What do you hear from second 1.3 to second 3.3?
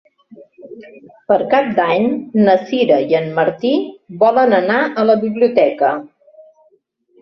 Per Cap d'Any na Sira i